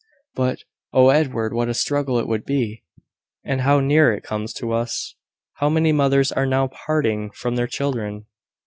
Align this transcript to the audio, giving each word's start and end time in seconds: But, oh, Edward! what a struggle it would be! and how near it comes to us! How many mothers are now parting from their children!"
But, 0.33 0.63
oh, 0.93 1.09
Edward! 1.09 1.53
what 1.53 1.69
a 1.69 1.75
struggle 1.75 2.17
it 2.17 2.25
would 2.27 2.43
be! 2.43 2.81
and 3.45 3.61
how 3.61 3.79
near 3.79 4.11
it 4.11 4.23
comes 4.23 4.51
to 4.53 4.71
us! 4.73 5.13
How 5.57 5.69
many 5.69 5.91
mothers 5.91 6.31
are 6.31 6.47
now 6.47 6.69
parting 6.69 7.29
from 7.29 7.55
their 7.55 7.67
children!" 7.67 8.25